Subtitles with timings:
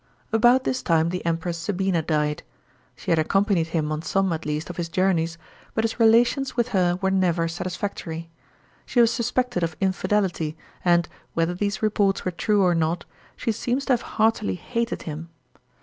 [0.33, 2.41] About this time the Empress Sabina died.
[2.95, 5.37] She had accompanied him on some at least of his journeys,
[5.75, 8.31] but his relations with her were never satisfactory.
[8.87, 13.85] She was suspected of infidelity, and, whether these reports were true or not, she seems
[13.85, 15.29] to have heartily hated him.